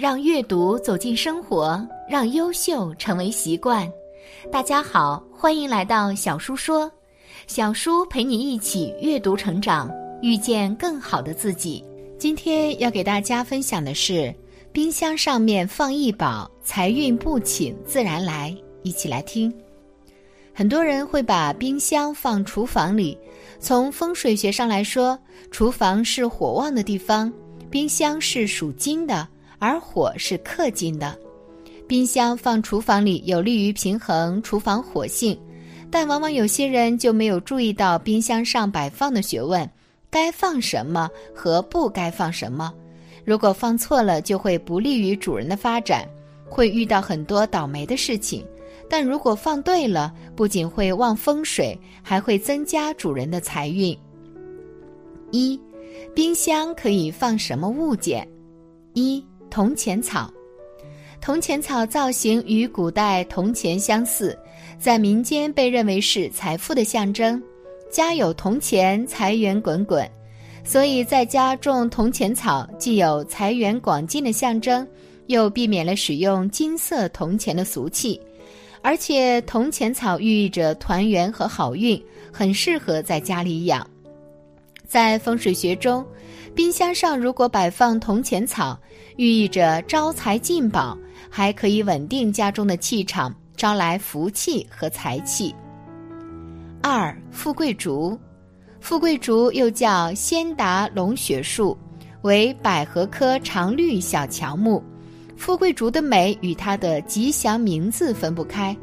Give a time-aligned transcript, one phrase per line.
[0.00, 3.86] 让阅读走进生活，让优秀成为习惯。
[4.50, 6.90] 大家好，欢迎来到小叔说，
[7.46, 9.90] 小叔陪你一起阅读成长，
[10.22, 11.84] 遇见更好的自己。
[12.18, 14.34] 今天要给大家分享的是：
[14.72, 18.56] 冰箱上面放一宝，财运不请自然来。
[18.82, 19.54] 一起来听。
[20.54, 23.18] 很多人会把冰箱放厨房里，
[23.58, 25.18] 从风水学上来说，
[25.50, 27.30] 厨房是火旺的地方。
[27.68, 29.28] 冰箱是属金的，
[29.60, 31.16] 而火是克金的。
[31.86, 35.38] 冰箱放厨房里有利于平衡厨房火性，
[35.90, 39.68] 但往往有些人就没有注意到冰箱上摆放的学问，
[40.10, 42.72] 该放什么和不该放什么。
[43.24, 46.08] 如果放错了，就会不利于主人的发展，
[46.48, 48.44] 会遇到很多倒霉的事情。
[48.88, 53.96] 但如果放对了，不仅会旺风水，还会增加主人的财运。
[55.30, 55.60] 一。
[56.14, 58.26] 冰箱可以放什么物件？
[58.94, 60.32] 一铜钱草，
[61.20, 64.38] 铜钱草造型与古代铜钱相似，
[64.78, 67.42] 在民间被认为是财富的象征。
[67.90, 70.08] 家有铜钱，财源滚滚，
[70.64, 74.86] 所以在家种铜钱草，既有财源广进的象征，
[75.26, 78.20] 又避免了使用金色铜钱的俗气。
[78.82, 82.00] 而且铜钱草寓意着团圆和好运，
[82.32, 83.86] 很适合在家里养。
[84.86, 86.04] 在风水学中，
[86.54, 88.78] 冰箱上如果摆放铜钱草，
[89.16, 90.96] 寓意着招财进宝，
[91.30, 95.54] 还可以稳定家中的气场，招来福气和财气。
[96.82, 98.18] 二、富贵竹，
[98.80, 101.76] 富贵竹又叫仙达龙血树，
[102.22, 104.82] 为百合科常绿小乔木。
[105.36, 108.76] 富贵竹的美与它的吉祥名字分不开。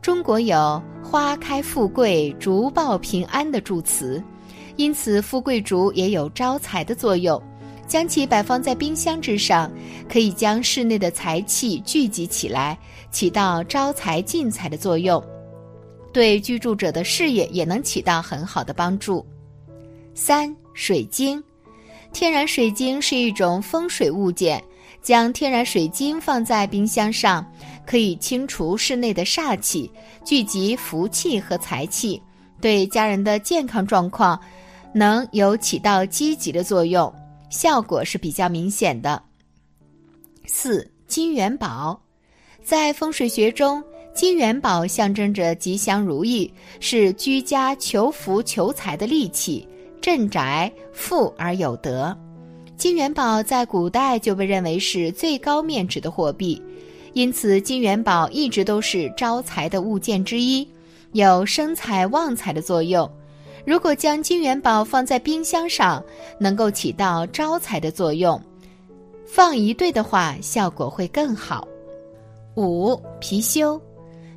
[0.00, 4.22] 中国有“花开富贵，竹报平安”的祝词。
[4.78, 7.42] 因此，富贵竹也有招财的作用。
[7.88, 9.68] 将其摆放在冰箱之上，
[10.08, 12.78] 可以将室内的财气聚集起来，
[13.10, 15.22] 起到招财进财的作用。
[16.12, 19.26] 对居住者的事业也能起到很好的帮助。
[20.14, 21.42] 三、水晶，
[22.12, 24.62] 天然水晶是一种风水物件。
[25.00, 27.44] 将天然水晶放在冰箱上，
[27.86, 29.90] 可以清除室内的煞气，
[30.24, 32.20] 聚集福气和财气，
[32.60, 34.38] 对家人的健康状况。
[34.92, 37.12] 能有起到积极的作用，
[37.50, 39.22] 效果是比较明显的。
[40.46, 42.00] 四金元宝，
[42.62, 43.82] 在风水学中，
[44.14, 49.66] 金元宝象征着吉祥如意，是居家求福求财的利器，
[50.00, 52.16] 镇宅富而有德。
[52.76, 56.62] 金元宝在古代就被认为是最高面值的货币，
[57.12, 60.66] 因此金元宝一直都是招财的物件之一，
[61.12, 63.10] 有生财旺财的作用。
[63.68, 66.02] 如果将金元宝放在冰箱上，
[66.40, 68.40] 能够起到招财的作用。
[69.26, 71.68] 放一对的话，效果会更好。
[72.56, 73.78] 五貔貅，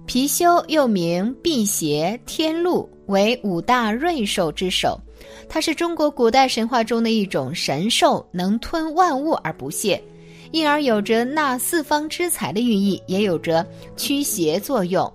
[0.06, 5.00] 貔貅又名辟邪天禄，为五大瑞兽之首。
[5.48, 10.04] 它是中国古代神话中的一种神兽，能吞万物而不泄，
[10.52, 13.66] 因而有着纳四方之财的寓意，也有着
[13.96, 15.10] 驱邪作用。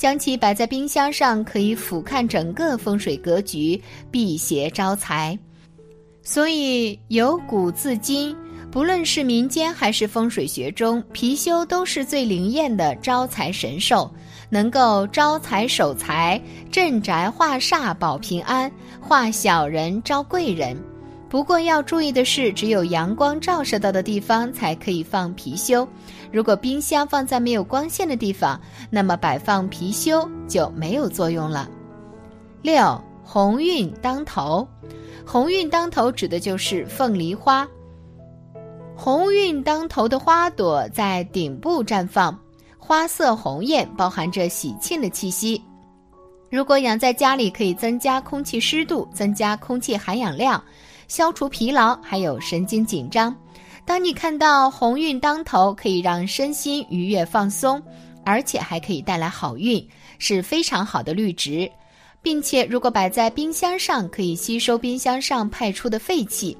[0.00, 3.78] 将其摆在冰箱上，可以俯瞰整个风水格局，
[4.10, 5.38] 辟邪招财。
[6.22, 8.34] 所以由古至今，
[8.70, 14.10] 不论是民间还是风水学中，貔貅都是最灵验的招财神兽，
[14.48, 16.40] 能够招财守财、
[16.72, 18.72] 镇宅化煞、保平安、
[19.02, 20.74] 化小人招贵人。
[21.30, 25.86] 不过要注意的是，只有阳光照射到的地方才可以放貔貅。
[26.32, 28.60] 如果冰箱放在没有光线的地方，
[28.90, 31.70] 那么摆放貔貅就没有作用了。
[32.62, 34.66] 六，鸿运当头，
[35.24, 37.66] 鸿运当头指的就是凤梨花。
[38.96, 42.36] 鸿运当头的花朵在顶部绽放，
[42.76, 45.62] 花色红艳，包含着喜庆的气息。
[46.50, 50.60] 如果养在家里，可以增加空气湿度，增加空气含氧量。
[51.10, 53.36] 消除疲劳，还有神经紧张。
[53.84, 57.82] 当你看到鸿运当头，可以让身心愉悦放松，
[58.24, 59.84] 而且还可以带来好运，
[60.20, 61.68] 是非常好的绿植。
[62.22, 66.56] 并且，如果摆在冰箱上，可以吸收冰箱上排出的废气，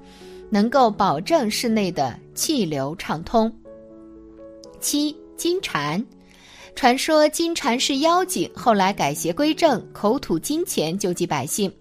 [0.50, 3.52] 能够保证室内的气流畅通。
[4.80, 6.04] 七金蝉，
[6.74, 11.72] 传说金蝉是妖精，后来改邪归正，口吐金钱救济百姓。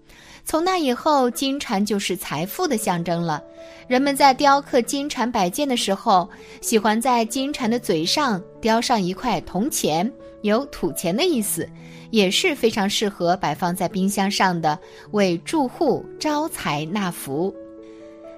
[0.50, 3.40] 从那以后，金蝉就是财富的象征了。
[3.86, 6.28] 人们在雕刻金蝉摆件的时候，
[6.60, 10.12] 喜欢在金蝉的嘴上雕上一块铜钱，
[10.42, 11.68] 有吐钱的意思，
[12.10, 14.76] 也是非常适合摆放在冰箱上的，
[15.12, 17.54] 为住户招财纳福。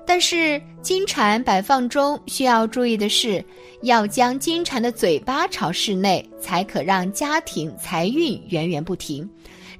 [0.04, 3.42] 但是金蝉摆放中需要注意的是，
[3.84, 9.26] 要将金蝉的嘴巴朝室内，才可让家庭财运源源不停。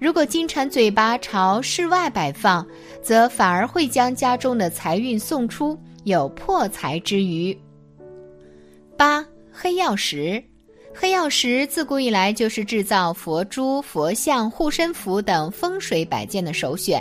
[0.03, 2.67] 如果金蝉嘴巴朝室外摆放，
[3.01, 7.57] 则反而会将家中的财运送出，有破财之余。
[8.97, 10.43] 八黑曜石，
[10.93, 17.01] 黑曜石自古以来就是制造佛珠、佛像、护身符等风水摆件的首选，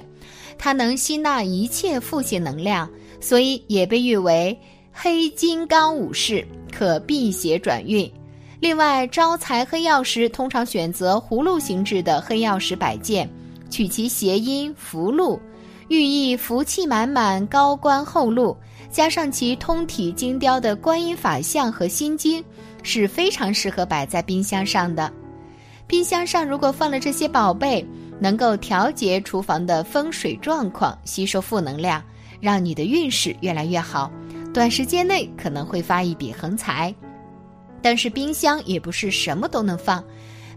[0.55, 2.87] 它能吸纳一切负性能量。
[3.19, 4.55] 所以也被誉为
[4.91, 8.07] 黑金刚武士，可辟邪转运。
[8.61, 13.27] 另外，招财黑曜石通常选择葫芦形制的黑曜石摆件，
[13.71, 15.41] 取其谐音“福禄”，
[15.89, 18.55] 寓意福气满满、高官厚禄。
[18.91, 22.43] 加上其通体精雕的观音法像和心经，
[22.83, 25.11] 是非常适合摆在冰箱上的。
[25.87, 27.83] 冰箱上如果放了这些宝贝，
[28.19, 31.99] 能够调节厨房的风水状况，吸收负能量。
[32.39, 34.11] 让你的运势越来越好，
[34.53, 36.93] 短时间内可能会发一笔横财。
[37.81, 40.03] 但是冰箱也不是什么都能放，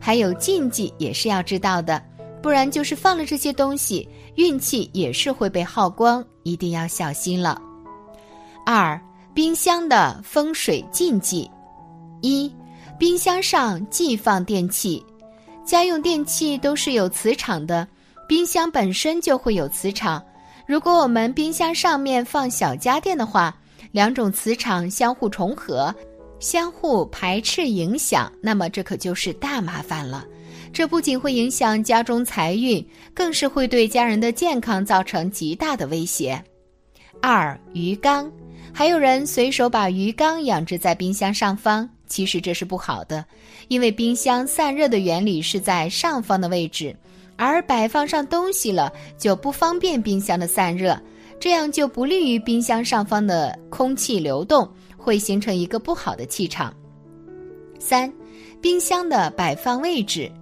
[0.01, 2.03] 还有禁忌也是要知道的，
[2.43, 7.61] 不然就是放了这些东西，运气也是会被耗光，一定要小心了。
[8.67, 9.01] 二、
[9.33, 11.51] 冰箱的风水禁忌：
[12.23, 12.53] 一、
[12.99, 15.05] 冰箱上忌放电器，
[15.65, 17.87] 家用电器都是有磁场的，
[18.29, 20.23] 冰箱本身就会有磁场。
[20.67, 23.55] 如果我们冰箱上面放小家电的话，
[23.93, 25.95] 两种磁场相互重合，
[26.45, 30.27] 相互排斥影响，那么这可就是大麻烦了。
[30.75, 36.39] 这不仅会影响家中财运，更是会对家人的健康造成极大的威胁。
[37.23, 38.31] 二鱼缸，
[38.75, 43.25] 还有人随手把鱼缸养殖在冰箱上方，其实这是不好的，
[43.69, 46.95] 因为冰箱散热的原理是在上方的位置。
[47.37, 51.01] 而摆放上东西了，就不方便冰箱的散热，
[51.41, 54.71] 这样就不利于冰箱上方的空气流动，
[55.05, 56.75] 会形成一个不好的气场。
[57.79, 58.11] 三，
[58.63, 60.33] 冰箱的摆放位置，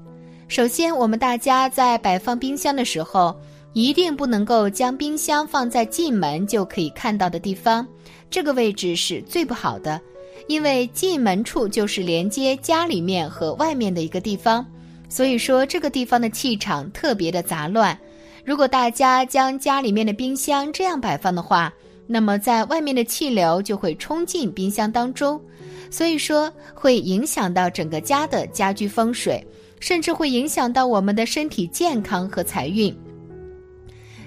[0.47, 3.37] 首先我们大家在摆放冰箱的时候，
[3.73, 7.85] 一定不能够将冰箱放在进门就可以看到的地方，
[8.31, 10.01] 这个位置是最不好的，
[10.47, 14.65] 因为进门处就是连接家里面和外面的一个地方。
[15.09, 17.99] 所以说，这个地方的气场特别的杂乱。
[18.45, 21.73] 如果大家将家里面的冰箱这样摆放的话，
[22.13, 25.41] 那么在外面的气流就会冲进冰箱当中，
[25.91, 29.43] 所以说会影响到整个家的家居风水，
[29.81, 32.95] 甚至会影响到我们的身体健康和财运。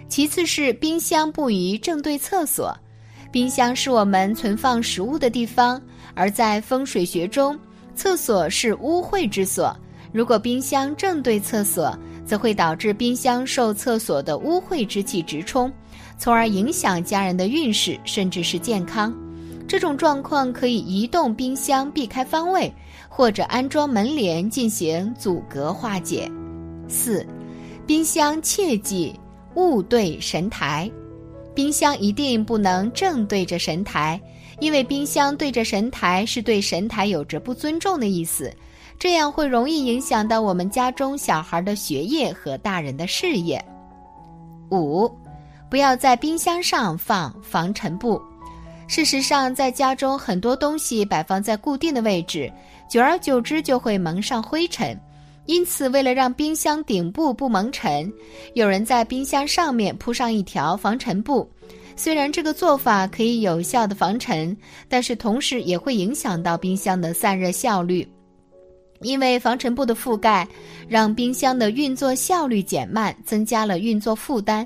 [0.09, 2.75] 其次是冰箱不宜正对厕所，
[3.31, 5.79] 冰箱是我们存放食物的地方，
[6.15, 7.55] 而在风水学中，
[7.93, 9.77] 厕所是污秽之所。
[10.11, 11.95] 如果冰箱正对厕所，
[12.25, 15.71] 则会导致冰箱受厕所的污秽之气直冲，
[16.17, 19.13] 从而影响家人的运势，甚至是健康。
[19.67, 22.71] 这种状况可以移动冰箱避开方位，
[23.09, 26.31] 或者安装门帘进行阻隔化解。
[26.87, 27.25] 四，
[27.87, 29.13] 冰箱切记
[29.55, 30.89] 勿对神台，
[31.55, 34.21] 冰箱一定不能正对着神台，
[34.59, 38.53] 因为冰箱对着神台是对神台有着不尊重的意思。
[38.97, 43.63] 这样会容易影响到我们家中小孩的学业和大人的事业。
[44.71, 45.11] 五，
[45.75, 48.21] 不要在冰箱上放防尘布。
[48.87, 52.49] 事实上，在家中很多东西摆放在固定的位置，
[52.89, 54.97] 久而久之就会蒙上灰尘。
[55.47, 58.09] 因此，为了让冰箱顶部不蒙尘，
[58.53, 61.45] 有人在冰箱上面铺上一条防尘布。
[61.97, 64.55] 虽然这个做法可以有效的防尘，
[64.87, 68.09] 但是同时也会影响到冰箱的散热效率。
[69.01, 70.47] 因为防尘布的覆盖，
[70.87, 74.65] 让冰箱的运作效率减慢，增加了运作负担。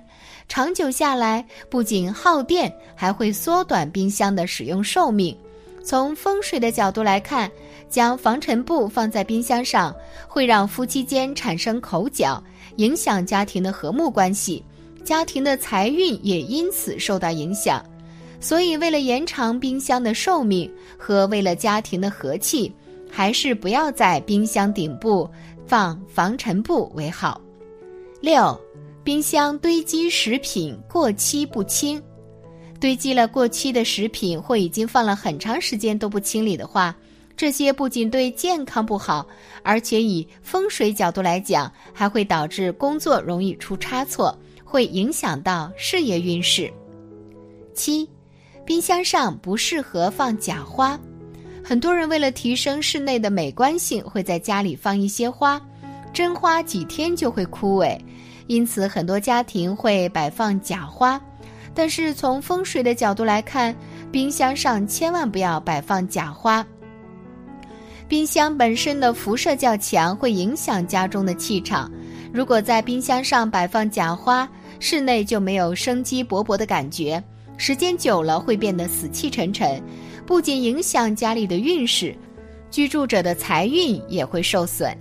[0.50, 5.34] 长久下来，不仅耗电，还会缩短冰箱的使用寿命。
[5.84, 7.50] 从风水的角度来看，
[7.88, 9.96] 将防尘布放在冰箱上，
[10.27, 12.44] 会让夫妻间产生口角，
[12.77, 14.62] 影响家庭的和睦关系，
[15.06, 17.82] 家庭的财运也因此受到影响。
[18.41, 22.74] 所以，为了延长冰箱的寿命和为了家庭的和气。
[23.12, 25.27] 还是不要在冰箱顶部
[25.65, 27.41] 放防尘布为好。
[28.22, 28.56] 六，
[29.10, 32.00] 冰箱堆积食品过期不清，
[32.80, 36.96] 堆积了过期的食品或已经放了很长时间都不清理的话，
[37.36, 39.25] 这些不仅对健康不好，
[39.63, 46.72] 而且以风水角度来讲，还会导致工作容易出差错，会影响到事业运势。
[47.74, 48.08] 七，
[48.63, 51.00] 冰箱上不适合放假花。
[51.63, 55.60] 很多人为了提升室内的美观性，会在家里放一些花，
[56.13, 58.00] 真花几天就会枯萎，
[58.50, 61.22] 因此很多家庭会摆放假花。
[61.75, 63.74] 但是从风水的角度来看，
[64.12, 66.65] 冰箱上千万不要摆放假花。
[68.08, 71.89] 冰箱本身的辐射较强，会影响家中的气场。
[72.34, 77.24] 如果在冰箱上摆放假花，室内就没有生机勃勃的感觉，
[77.56, 79.79] 时间久了会变得死气沉沉，
[80.25, 82.15] 不仅影响家里的运势，
[82.72, 84.91] 居住者的财运也会受损。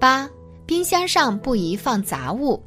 [0.00, 0.28] 八，
[0.66, 2.60] 冰箱上不宜放杂物。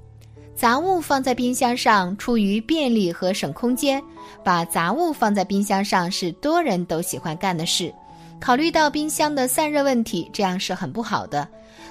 [0.56, 4.02] 杂物放在冰箱上，出于便利和省空间，
[4.44, 7.94] 把杂物放在冰箱上是多人都喜欢干的事。
[8.40, 11.48] 考虑到冰箱的散热问题，这样是很不好的。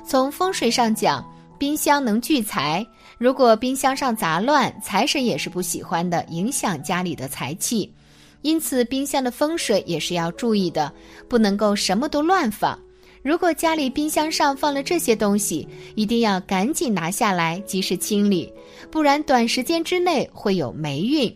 [0.06, 1.22] 从风水上讲，
[1.58, 2.86] 冰箱能聚财，
[3.18, 7.92] 如果冰箱上杂乱，财神也是不喜欢的，影响家里的财气。
[8.40, 10.90] 因此，冰箱的风水也是要注意的，
[11.28, 12.78] 不能够什么都乱放。
[13.22, 18.52] 如果家里冰箱上放了这些东西，一定要赶紧拿下来，及时清理，
[18.90, 21.34] 不然短时间之内会有霉运。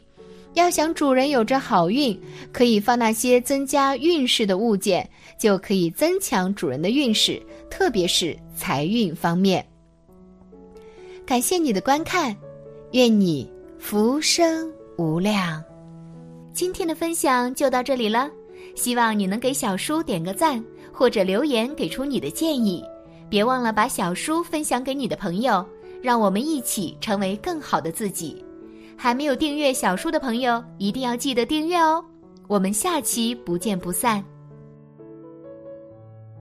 [0.54, 2.18] 要想主人有着好运，
[2.52, 5.08] 可以放那些增加运势的物件，
[5.38, 9.64] 就可以增强主人的运势，特别是财运方面。
[11.24, 12.36] 感谢你的观看，
[12.92, 15.62] 愿你福生无量。
[16.52, 18.30] 今天的分享就到这里了，
[18.76, 20.62] 希望你能给小叔点个赞。
[21.02, 22.80] 或者留言给出你的建议，
[23.28, 25.66] 别忘了把小书分享给你的朋友，
[26.00, 28.44] 让我们一起成为更好的自己。
[28.96, 32.04] 还没有订阅小书的朋友，一定要记得订阅哦。
[32.46, 34.24] 我们下期不见不散。